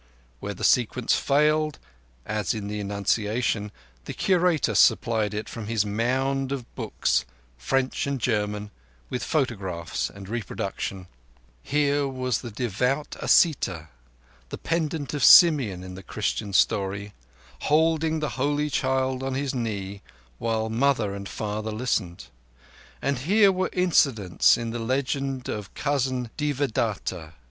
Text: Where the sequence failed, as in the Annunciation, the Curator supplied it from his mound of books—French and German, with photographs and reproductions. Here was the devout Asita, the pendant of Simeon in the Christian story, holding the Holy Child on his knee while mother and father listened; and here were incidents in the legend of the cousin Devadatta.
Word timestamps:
Where 0.39 0.55
the 0.55 0.63
sequence 0.63 1.15
failed, 1.15 1.77
as 2.25 2.55
in 2.55 2.67
the 2.67 2.79
Annunciation, 2.79 3.71
the 4.05 4.15
Curator 4.15 4.73
supplied 4.73 5.31
it 5.35 5.47
from 5.47 5.67
his 5.67 5.85
mound 5.85 6.51
of 6.51 6.65
books—French 6.73 8.07
and 8.07 8.19
German, 8.19 8.71
with 9.11 9.23
photographs 9.23 10.09
and 10.09 10.27
reproductions. 10.27 11.05
Here 11.61 12.07
was 12.07 12.41
the 12.41 12.49
devout 12.49 13.11
Asita, 13.21 13.89
the 14.49 14.57
pendant 14.57 15.13
of 15.13 15.23
Simeon 15.23 15.83
in 15.83 15.93
the 15.93 16.01
Christian 16.01 16.51
story, 16.51 17.13
holding 17.65 18.21
the 18.21 18.29
Holy 18.41 18.71
Child 18.71 19.21
on 19.21 19.35
his 19.35 19.53
knee 19.53 20.01
while 20.39 20.67
mother 20.67 21.13
and 21.13 21.29
father 21.29 21.71
listened; 21.71 22.25
and 23.03 23.19
here 23.19 23.51
were 23.51 23.69
incidents 23.71 24.57
in 24.57 24.71
the 24.71 24.79
legend 24.79 25.47
of 25.47 25.65
the 25.71 25.79
cousin 25.79 26.31
Devadatta. 26.37 27.33